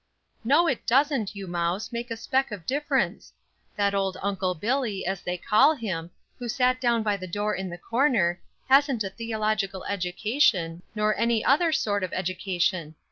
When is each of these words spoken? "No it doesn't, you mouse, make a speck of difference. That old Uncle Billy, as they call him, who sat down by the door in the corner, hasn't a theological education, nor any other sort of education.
"No 0.43 0.65
it 0.67 0.87
doesn't, 0.87 1.35
you 1.35 1.45
mouse, 1.45 1.91
make 1.91 2.09
a 2.09 2.17
speck 2.17 2.51
of 2.51 2.65
difference. 2.65 3.33
That 3.75 3.93
old 3.93 4.17
Uncle 4.23 4.55
Billy, 4.55 5.05
as 5.05 5.21
they 5.21 5.37
call 5.37 5.75
him, 5.75 6.09
who 6.39 6.49
sat 6.49 6.81
down 6.81 7.03
by 7.03 7.17
the 7.17 7.27
door 7.27 7.53
in 7.53 7.69
the 7.69 7.77
corner, 7.77 8.41
hasn't 8.67 9.03
a 9.03 9.11
theological 9.11 9.83
education, 9.85 10.81
nor 10.95 11.15
any 11.19 11.45
other 11.45 11.71
sort 11.71 12.03
of 12.03 12.13
education. 12.13 12.95